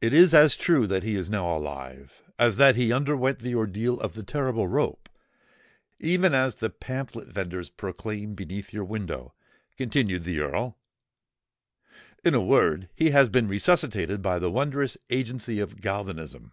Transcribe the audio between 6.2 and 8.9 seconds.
as the pamphlet venders proclaimed beneath your